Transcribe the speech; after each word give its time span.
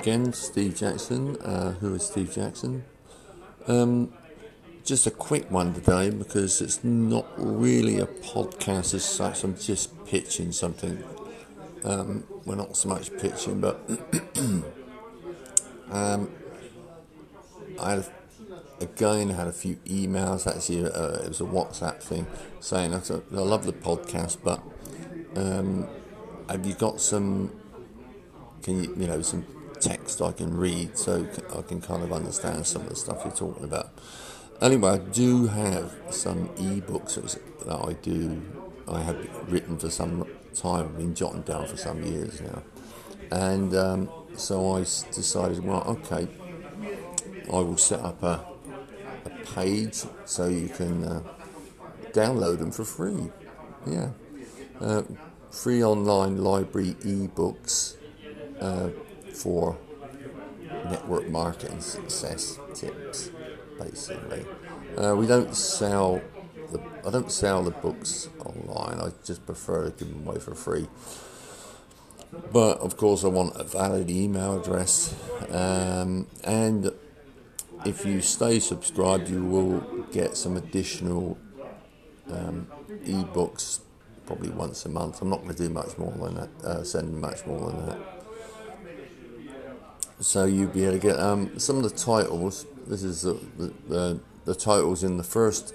again, 0.00 0.32
Steve 0.32 0.76
Jackson. 0.76 1.36
Uh, 1.42 1.72
who 1.72 1.94
is 1.94 2.06
Steve 2.06 2.32
Jackson? 2.32 2.84
Um, 3.66 4.10
just 4.82 5.06
a 5.06 5.10
quick 5.10 5.50
one 5.50 5.74
today 5.74 6.08
because 6.08 6.62
it's 6.62 6.82
not 6.82 7.26
really 7.36 7.98
a 8.00 8.06
podcast 8.06 8.94
as 8.94 9.04
such. 9.04 9.44
I'm 9.44 9.58
just 9.58 10.06
pitching 10.06 10.52
something. 10.52 11.04
Um, 11.84 12.24
we're 12.46 12.54
not 12.54 12.78
so 12.78 12.88
much 12.88 13.14
pitching, 13.18 13.60
but 13.60 13.78
um, 15.90 16.30
I 17.78 18.02
again 18.80 19.28
had 19.28 19.48
a 19.48 19.52
few 19.52 19.76
emails. 19.84 20.46
Actually, 20.46 20.90
uh, 20.90 21.24
it 21.24 21.28
was 21.28 21.42
a 21.42 21.44
WhatsApp 21.44 22.02
thing 22.02 22.26
saying, 22.60 22.94
"I 22.94 22.98
love 23.30 23.66
the 23.66 23.74
podcast, 23.74 24.38
but 24.42 24.62
um, 25.36 25.86
have 26.48 26.64
you 26.64 26.72
got 26.72 27.02
some 27.02 27.52
can 28.62 28.82
you, 28.82 28.94
you 28.98 29.06
know, 29.06 29.22
some 29.22 29.44
text 29.80 30.20
I 30.22 30.32
can 30.32 30.56
read 30.56 30.96
so 30.96 31.26
I 31.56 31.62
can 31.62 31.80
kind 31.80 32.02
of 32.02 32.12
understand 32.12 32.66
some 32.66 32.82
of 32.82 32.90
the 32.90 32.96
stuff 32.96 33.22
you're 33.24 33.34
talking 33.34 33.64
about. 33.64 33.90
Anyway, 34.60 34.90
I 34.90 34.98
do 34.98 35.46
have 35.46 35.92
some 36.10 36.48
ebooks 36.50 37.14
that 37.64 37.88
I 37.88 37.94
do, 37.94 38.42
I 38.86 39.00
have 39.00 39.50
written 39.50 39.78
for 39.78 39.90
some 39.90 40.26
time, 40.54 40.84
I've 40.84 40.96
been 40.98 41.14
jotting 41.14 41.42
down 41.42 41.66
for 41.66 41.76
some 41.76 42.02
years 42.02 42.40
now. 42.40 42.62
And 43.30 43.74
um, 43.74 44.10
so 44.36 44.76
I 44.76 44.80
decided, 44.80 45.64
well, 45.64 45.82
okay, 45.82 46.28
I 47.50 47.56
will 47.56 47.78
set 47.78 48.00
up 48.00 48.22
a, 48.22 48.44
a 49.24 49.30
page 49.54 50.04
so 50.26 50.48
you 50.48 50.68
can 50.68 51.04
uh, 51.04 51.22
download 52.12 52.58
them 52.58 52.70
for 52.70 52.84
free. 52.84 53.30
Yeah. 53.86 54.10
Uh, 54.78 55.02
free 55.50 55.82
online 55.82 56.36
library 56.36 56.94
ebooks 57.00 57.96
uh, 58.60 58.90
for 59.40 59.78
network 60.84 61.28
marketing 61.28 61.80
success 61.80 62.58
tips, 62.74 63.30
basically. 63.78 64.44
Uh, 64.96 65.14
we 65.16 65.26
don't 65.26 65.54
sell 65.54 66.20
the 66.72 66.80
I 67.06 67.10
don't 67.10 67.32
sell 67.32 67.62
the 67.62 67.70
books 67.70 68.28
online. 68.44 69.00
I 69.00 69.12
just 69.24 69.46
prefer 69.46 69.90
to 69.90 69.90
give 69.90 70.12
them 70.12 70.26
away 70.26 70.38
for 70.38 70.54
free. 70.54 70.88
But 72.52 72.78
of 72.78 72.96
course, 72.96 73.24
I 73.24 73.28
want 73.28 73.56
a 73.56 73.64
valid 73.64 74.08
email 74.08 74.60
address, 74.60 75.14
um, 75.50 76.28
and 76.44 76.92
if 77.84 78.04
you 78.06 78.20
stay 78.20 78.60
subscribed, 78.60 79.28
you 79.28 79.42
will 79.42 79.80
get 80.12 80.36
some 80.36 80.56
additional 80.56 81.38
um, 82.30 82.68
ebooks 83.04 83.80
probably 84.26 84.50
once 84.50 84.84
a 84.84 84.88
month. 84.88 85.20
I'm 85.22 85.30
not 85.30 85.42
going 85.42 85.56
to 85.56 85.62
do 85.66 85.70
much 85.70 85.98
more 85.98 86.12
than 86.12 86.34
that, 86.36 86.50
uh, 86.64 86.84
send 86.84 87.20
much 87.20 87.44
more 87.46 87.68
than 87.70 87.86
that 87.86 88.19
so 90.20 90.44
you'll 90.44 90.68
be 90.68 90.84
able 90.84 90.92
to 90.92 90.98
get 90.98 91.18
um, 91.18 91.58
some 91.58 91.78
of 91.78 91.82
the 91.82 91.90
titles. 91.90 92.66
This 92.86 93.02
is 93.02 93.22
the, 93.22 93.40
the, 93.88 94.20
the, 94.44 94.54
titles 94.54 95.02
in 95.02 95.16
the 95.16 95.24
first 95.24 95.74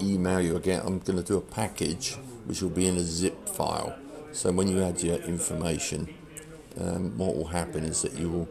email 0.00 0.40
you'll 0.40 0.58
get. 0.58 0.84
I'm 0.84 1.00
going 1.00 1.18
to 1.18 1.22
do 1.22 1.36
a 1.36 1.42
package 1.42 2.14
which 2.46 2.62
will 2.62 2.70
be 2.70 2.86
in 2.86 2.96
a 2.96 3.02
zip 3.02 3.48
file. 3.48 3.96
So 4.32 4.50
when 4.52 4.68
you 4.68 4.82
add 4.82 5.02
your 5.02 5.16
information, 5.18 6.12
um, 6.80 7.16
what 7.18 7.36
will 7.36 7.46
happen 7.46 7.84
is 7.84 8.02
that 8.02 8.18
you 8.18 8.30
will 8.30 8.48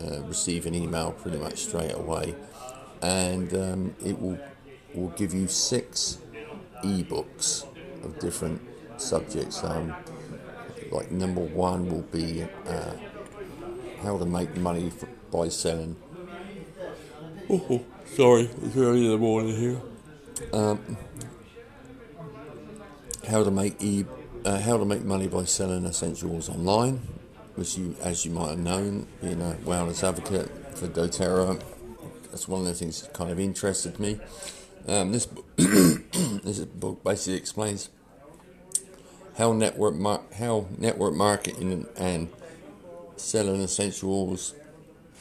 uh, 0.00 0.22
receive 0.22 0.66
an 0.66 0.74
email 0.74 1.12
pretty 1.12 1.38
much 1.38 1.58
straight 1.66 1.92
away, 1.92 2.34
and 3.02 3.52
um, 3.54 3.94
it 4.04 4.18
will 4.20 4.38
will 4.94 5.10
give 5.10 5.34
you 5.34 5.46
six 5.46 6.18
ebooks 6.82 7.64
of 8.02 8.18
different 8.18 8.60
subjects. 8.96 9.62
Um, 9.62 9.94
like 10.90 11.10
number 11.10 11.42
one 11.42 11.90
will 11.90 12.02
be 12.02 12.46
uh, 12.66 12.92
how 14.02 14.18
to 14.18 14.26
make 14.26 14.56
money 14.56 14.92
by 15.30 15.48
selling. 15.48 15.96
Oh, 17.48 17.84
sorry, 18.06 18.50
it's 18.62 18.76
early 18.76 19.04
in 19.04 19.12
the 19.12 19.18
morning 19.18 19.56
here. 19.56 19.80
Um, 20.52 20.96
how 23.28 23.42
to 23.44 23.50
make 23.50 23.82
e 23.82 24.04
uh, 24.44 24.60
how 24.60 24.76
to 24.78 24.84
make 24.84 25.02
money 25.02 25.26
by 25.26 25.44
selling 25.44 25.84
essentials 25.84 26.48
online, 26.48 27.00
which 27.56 27.76
you, 27.76 27.96
as 28.02 28.24
you 28.24 28.30
might 28.30 28.50
have 28.50 28.58
known, 28.58 29.06
being 29.20 29.40
a 29.40 29.56
wellness 29.64 30.06
advocate 30.06 30.50
for 30.76 30.86
DoTerra, 30.86 31.60
that's 32.30 32.46
one 32.46 32.60
of 32.60 32.66
the 32.66 32.74
things 32.74 33.02
that 33.02 33.12
kind 33.12 33.30
of 33.30 33.40
interested 33.40 33.98
me. 33.98 34.20
Um, 34.86 35.10
this 35.10 35.26
book, 35.26 35.44
this 35.56 36.60
book 36.60 37.02
basically 37.02 37.38
explains 37.38 37.90
how 39.36 39.52
network 39.52 39.96
mar- 39.96 40.22
how 40.38 40.66
network 40.78 41.14
marketing 41.14 41.86
and 41.96 42.28
selling 43.16 43.62
essentials 43.62 44.54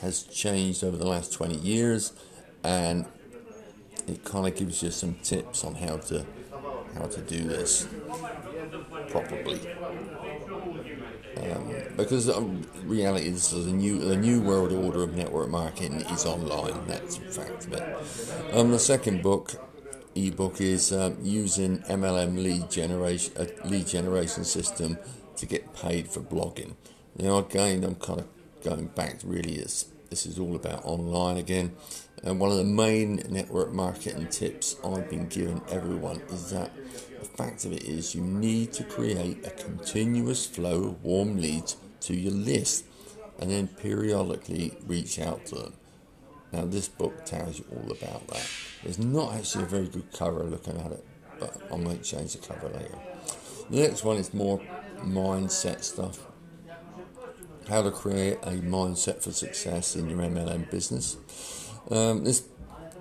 has 0.00 0.24
changed 0.24 0.84
over 0.84 0.96
the 0.96 1.06
last 1.06 1.32
20 1.32 1.56
years 1.56 2.12
and 2.62 3.06
it 4.06 4.24
kind 4.24 4.46
of 4.46 4.56
gives 4.56 4.82
you 4.82 4.90
some 4.90 5.14
tips 5.22 5.64
on 5.64 5.74
how 5.74 5.96
to 5.96 6.24
how 6.94 7.06
to 7.06 7.20
do 7.22 7.42
this 7.44 7.88
properly. 9.08 9.60
Um, 11.36 11.74
because 11.96 12.28
um, 12.30 12.62
reality 12.84 13.26
is 13.26 13.50
the 13.50 13.72
new 13.72 13.98
the 13.98 14.16
new 14.16 14.40
world 14.40 14.72
order 14.72 15.02
of 15.02 15.16
network 15.16 15.50
marketing 15.50 16.00
is 16.12 16.24
online 16.24 16.86
that's 16.86 17.18
a 17.18 17.20
fact 17.22 17.66
of 17.66 18.54
um, 18.54 18.70
the 18.70 18.78
second 18.78 19.20
book 19.20 19.52
ebook 20.14 20.60
is 20.60 20.92
um, 20.92 21.16
using 21.22 21.78
MLM 21.80 22.40
lead 22.40 22.70
generation 22.70 23.32
a 23.36 23.66
lead 23.66 23.86
generation 23.88 24.44
system 24.44 24.96
to 25.36 25.44
get 25.44 25.74
paid 25.74 26.08
for 26.08 26.20
blogging 26.20 26.74
now, 27.16 27.38
again, 27.38 27.84
I'm 27.84 27.94
kind 27.94 28.20
of 28.20 28.26
going 28.64 28.86
back 28.86 29.20
really, 29.24 29.54
it's, 29.56 29.86
this 30.10 30.26
is 30.26 30.38
all 30.38 30.56
about 30.56 30.84
online 30.84 31.36
again. 31.36 31.72
And 32.24 32.40
one 32.40 32.50
of 32.50 32.56
the 32.56 32.64
main 32.64 33.22
network 33.28 33.72
marketing 33.72 34.26
tips 34.28 34.76
I've 34.84 35.08
been 35.08 35.28
giving 35.28 35.60
everyone 35.70 36.22
is 36.30 36.50
that 36.50 36.72
the 37.20 37.24
fact 37.24 37.64
of 37.64 37.72
it 37.72 37.84
is 37.84 38.14
you 38.14 38.22
need 38.22 38.72
to 38.74 38.84
create 38.84 39.46
a 39.46 39.50
continuous 39.50 40.46
flow 40.46 40.84
of 40.84 41.04
warm 41.04 41.36
leads 41.36 41.76
to 42.00 42.16
your 42.16 42.32
list 42.32 42.84
and 43.38 43.50
then 43.50 43.68
periodically 43.68 44.76
reach 44.86 45.18
out 45.20 45.46
to 45.46 45.54
them. 45.56 45.72
Now, 46.52 46.64
this 46.64 46.88
book 46.88 47.24
tells 47.24 47.58
you 47.58 47.64
all 47.70 47.92
about 47.92 48.26
that. 48.28 48.48
There's 48.82 48.98
not 48.98 49.34
actually 49.34 49.64
a 49.64 49.66
very 49.68 49.88
good 49.88 50.12
cover 50.12 50.44
looking 50.44 50.80
at 50.80 50.92
it, 50.92 51.04
but 51.38 51.60
I 51.72 51.76
might 51.76 52.02
change 52.02 52.34
the 52.34 52.46
cover 52.46 52.68
later. 52.68 52.98
The 53.70 53.80
next 53.80 54.04
one 54.04 54.16
is 54.16 54.32
more 54.34 54.60
mindset 55.04 55.82
stuff 55.82 56.20
how 57.68 57.82
to 57.82 57.90
create 57.90 58.38
a 58.42 58.52
mindset 58.52 59.22
for 59.22 59.32
success 59.32 59.96
in 59.96 60.08
your 60.08 60.18
MLM 60.18 60.70
business. 60.70 61.16
Um, 61.90 62.24
this, 62.24 62.44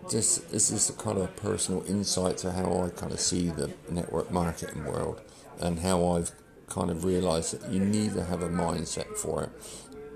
this, 0.10 0.38
this 0.38 0.72
is 0.72 0.90
a 0.90 0.94
kind 0.94 1.18
of 1.18 1.36
personal 1.36 1.84
insight 1.86 2.38
to 2.40 2.52
how 2.52 2.84
I 2.84 2.90
kind 2.90 3.12
of 3.12 3.20
see 3.20 3.50
the 3.50 3.72
network 3.90 4.32
marketing 4.32 4.86
world 4.86 5.22
and 5.60 5.80
how 5.80 6.16
I've 6.16 6.32
kind 6.68 6.90
of 6.90 7.06
realized 7.06 7.60
that 7.60 7.72
you 7.72 7.80
need 7.80 8.14
to 8.14 8.24
have 8.24 8.42
a 8.42 8.50
mindset 8.50 9.16
for 9.18 9.44
it. 9.44 9.50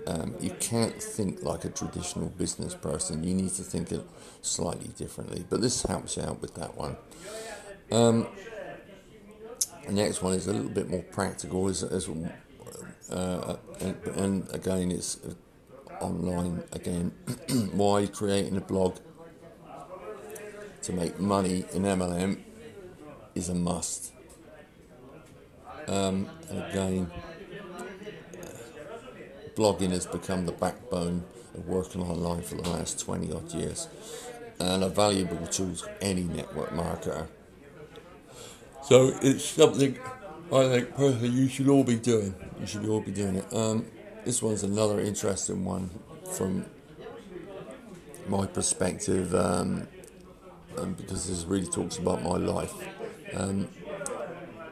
Um, 0.08 0.36
you 0.40 0.52
can't 0.60 1.02
think 1.02 1.44
like 1.44 1.66
a 1.66 1.70
traditional 1.70 2.30
business 2.30 2.74
person. 2.74 3.24
You 3.24 3.34
need 3.34 3.52
to 3.56 3.64
think 3.64 3.92
it 3.92 4.02
slightly 4.42 4.88
differently. 4.98 5.46
But 5.50 5.62
this 5.62 5.84
helps 5.84 6.16
you 6.16 6.24
out 6.24 6.42
with 6.42 6.56
that 6.56 6.78
one. 6.78 6.96
Um, 7.92 8.28
the 9.86 9.94
next 9.94 10.22
one 10.22 10.34
is 10.34 10.48
a 10.48 10.54
little 10.54 10.70
bit 10.70 10.90
more 10.90 11.04
practical. 11.04 11.68
Is, 11.68 11.84
uh, 13.12 13.56
and, 13.80 13.96
and, 14.16 14.54
again, 14.54 14.92
it's 14.92 15.18
uh, 15.24 16.04
online 16.04 16.64
again. 16.74 17.12
Why 17.72 18.08
creating 18.08 18.58
a 18.58 18.62
blog 18.62 18.98
to 20.84 20.94
make 20.94 21.20
money 21.20 21.66
in 21.74 21.84
MLM 21.84 22.40
is 23.36 23.50
a 23.50 23.56
must. 23.56 24.12
Um, 25.88 26.30
again, 26.50 27.10
blogging 29.56 29.92
has 29.92 30.06
become 30.06 30.46
the 30.46 30.52
backbone 30.52 31.24
of 31.54 31.68
working 31.68 32.02
online 32.02 32.42
for 32.42 32.56
the 32.56 32.70
last 32.70 33.00
20 33.00 33.32
odd 33.34 33.54
years 33.54 33.88
and 34.60 34.84
a 34.84 34.90
valuable 34.90 35.46
tool 35.48 35.76
to 35.76 36.04
any 36.04 36.24
network 36.24 36.72
marketer. 36.72 37.28
So 38.84 39.14
it's 39.22 39.46
something 39.46 39.98
I 40.54 40.70
think 40.70 40.96
personally 40.96 41.30
you 41.30 41.50
should 41.50 41.68
all 41.68 41.84
be 41.84 41.98
doing. 41.98 42.34
You 42.60 42.66
should 42.66 42.88
all 42.88 43.02
be 43.02 43.12
doing 43.12 43.36
it. 43.36 43.54
Um, 43.54 43.86
this 44.24 44.42
one's 44.42 44.64
another 44.64 45.00
interesting 45.00 45.66
one 45.66 45.90
from 46.32 46.66
my 48.28 48.46
perspective, 48.46 49.36
um, 49.36 49.88
um, 50.78 50.94
because 50.94 51.28
this 51.28 51.44
really 51.44 51.68
talks 51.68 51.98
about 51.98 52.24
my 52.24 52.38
life. 52.38 52.74
Um, 53.34 53.68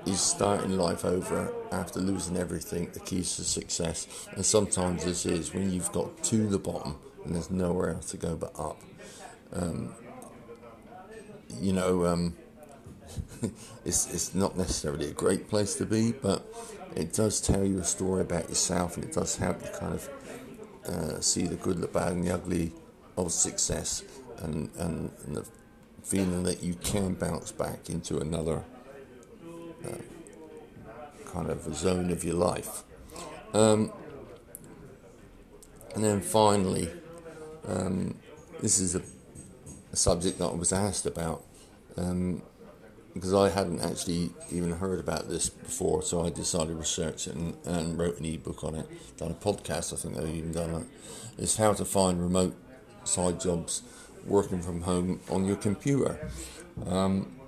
is 0.06 0.22
starting 0.22 0.78
life 0.78 1.04
over 1.04 1.52
after 1.72 2.00
losing 2.00 2.38
everything 2.38 2.90
the 2.94 3.00
keys 3.00 3.36
to 3.36 3.44
success, 3.44 4.28
and 4.34 4.46
sometimes 4.46 5.04
this 5.04 5.26
is 5.26 5.54
when 5.54 5.72
you've 5.72 5.92
got 5.92 6.24
to 6.24 6.48
the 6.48 6.60
bottom 6.60 6.96
and 7.26 7.34
there's 7.34 7.50
nowhere 7.50 7.90
else 7.90 8.12
to 8.12 8.18
go 8.18 8.36
but 8.36 8.58
up. 8.58 8.80
Um, 9.52 9.96
you 11.60 11.74
know 11.74 12.06
um, 12.06 12.36
it's, 13.86 14.14
it's 14.14 14.34
not 14.34 14.58
necessarily 14.58 15.08
a 15.08 15.14
great 15.14 15.50
place 15.50 15.76
to 15.76 15.86
be, 15.86 16.12
but 16.12 16.46
it 16.96 17.14
does 17.14 17.42
tell 17.42 17.64
you 17.64 17.80
a 17.80 17.84
story 17.84 18.22
about 18.22 18.50
yourself 18.50 18.96
and 18.96 19.06
it 19.06 19.14
does 19.14 19.36
help 19.36 19.62
you 19.62 19.70
kind 19.80 19.94
of 19.94 20.10
uh, 20.88 21.20
see 21.20 21.48
the 21.48 21.56
good, 21.56 21.80
the 21.80 21.88
bad, 21.88 22.14
and 22.14 22.24
the 22.26 22.34
ugly 22.34 22.72
of 23.18 23.32
success, 23.32 24.04
and, 24.40 24.70
and, 24.78 25.12
and 25.26 25.36
the 25.38 25.46
feeling 26.04 26.44
that 26.44 26.62
you 26.62 26.76
can 26.76 27.14
bounce 27.14 27.52
back 27.52 27.90
into 27.90 28.20
another 28.20 28.64
uh, 29.86 29.98
kind 31.26 31.50
of 31.50 31.64
zone 31.76 32.12
of 32.12 32.24
your 32.24 32.36
life. 32.36 32.84
Um, 33.54 33.92
and 35.96 36.04
then 36.04 36.22
finally, 36.22 36.90
um, 37.68 38.16
this 38.62 38.80
is 38.80 38.96
a, 38.96 39.02
a, 39.92 39.96
subject 39.96 40.38
that 40.40 40.46
I 40.48 40.54
was 40.54 40.74
asked 40.74 41.06
about 41.06 41.44
um, 41.98 42.42
because 43.16 43.34
I 43.34 43.50
hadn't 43.50 43.80
actually 43.80 44.32
even 44.52 44.72
heard 44.72 45.00
about 45.00 45.30
this 45.30 45.50
before, 45.50 46.04
so 46.04 46.26
I 46.26 46.30
decided 46.30 46.68
to 46.68 46.76
research 46.76 47.28
it 47.28 47.36
and, 47.36 47.58
and 47.66 47.98
wrote 47.98 48.20
an 48.20 48.26
ebook 48.26 48.64
on 48.66 48.76
it, 48.76 48.88
done 49.18 49.32
a 49.32 49.34
podcast, 49.34 49.94
I 49.94 49.96
think 49.96 50.18
I've 50.18 50.36
even 50.36 50.52
done 50.52 50.82
it. 50.82 50.88
It's 51.38 51.56
how 51.56 51.72
to 51.74 51.86
find 51.86 52.22
remote 52.22 52.56
side 53.06 53.40
jobs 53.40 53.84
working 54.26 54.62
from 54.62 54.82
home 54.82 55.22
on 55.30 55.46
your 55.46 55.56
computer. 55.56 56.30
Um, 56.86 57.40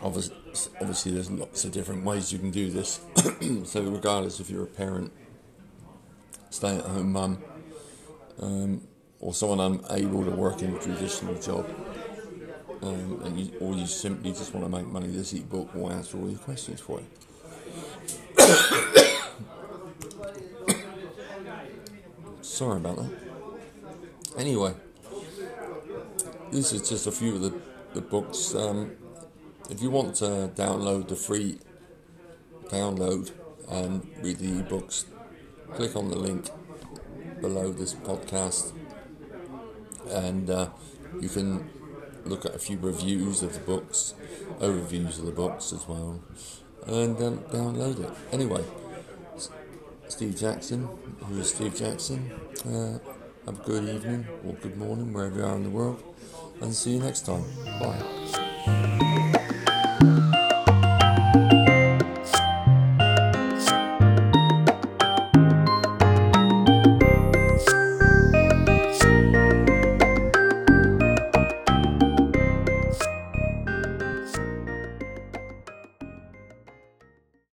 obviously, 0.00 0.36
obviously, 0.80 1.12
there's 1.12 1.30
lots 1.30 1.66
of 1.66 1.72
different 1.72 2.04
ways 2.04 2.32
you 2.32 2.38
can 2.38 2.50
do 2.50 2.70
this. 2.70 3.00
so, 3.64 3.82
regardless 3.82 4.40
if 4.40 4.48
you're 4.48 4.64
a 4.64 4.66
parent, 4.66 5.12
stay 6.48 6.78
at 6.78 6.84
home 6.84 7.12
mum, 7.12 7.38
um, 8.40 8.88
or 9.20 9.34
someone 9.34 9.60
unable 9.90 10.24
to 10.24 10.30
work 10.30 10.62
in 10.62 10.74
a 10.74 10.78
traditional 10.78 11.34
job, 11.34 11.68
um, 12.82 13.22
and 13.24 13.40
you, 13.40 13.52
or 13.60 13.74
you 13.74 13.86
simply 13.86 14.32
just 14.32 14.52
want 14.54 14.66
to 14.66 14.70
make 14.70 14.86
money, 14.86 15.08
this 15.08 15.32
ebook 15.32 15.74
will 15.74 15.90
answer 15.90 16.18
all 16.18 16.28
your 16.28 16.38
questions 16.38 16.80
for 16.80 17.00
you. 17.00 17.06
Sorry 22.42 22.76
about 22.76 22.96
that. 22.96 23.10
Anyway, 24.38 24.74
this 26.52 26.72
is 26.72 26.88
just 26.88 27.06
a 27.06 27.12
few 27.12 27.36
of 27.36 27.42
the, 27.42 27.54
the 27.94 28.00
books. 28.00 28.54
Um, 28.54 28.92
if 29.70 29.82
you 29.82 29.90
want 29.90 30.14
to 30.16 30.50
download 30.54 31.08
the 31.08 31.16
free 31.16 31.58
download 32.68 33.32
and 33.68 34.06
read 34.22 34.38
the 34.38 34.62
ebooks, 34.62 35.04
click 35.74 35.96
on 35.96 36.08
the 36.08 36.16
link 36.16 36.48
below 37.40 37.72
this 37.72 37.94
podcast 37.94 38.72
and 40.10 40.50
uh, 40.50 40.68
you 41.20 41.28
can 41.28 41.68
look 42.26 42.44
at 42.44 42.54
a 42.54 42.58
few 42.58 42.78
reviews 42.78 43.42
of 43.42 43.54
the 43.54 43.60
books, 43.60 44.14
overviews 44.60 45.18
of 45.18 45.26
the 45.26 45.32
books 45.32 45.72
as 45.72 45.86
well, 45.88 46.20
and 46.86 47.16
um, 47.22 47.38
download 47.50 48.04
it. 48.04 48.10
Anyway, 48.32 48.64
Steve 50.08 50.36
Jackson, 50.36 50.88
who 51.20 51.40
is 51.40 51.50
Steve 51.50 51.74
Jackson, 51.74 52.30
uh, 52.64 52.98
have 53.46 53.60
a 53.60 53.62
good 53.64 53.88
evening 53.88 54.26
or 54.44 54.54
good 54.54 54.76
morning 54.76 55.12
wherever 55.12 55.38
you 55.38 55.44
are 55.44 55.56
in 55.56 55.62
the 55.62 55.70
world, 55.70 56.02
and 56.60 56.74
see 56.74 56.92
you 56.92 57.00
next 57.00 57.26
time. 57.26 57.44
Bye. 57.80 58.95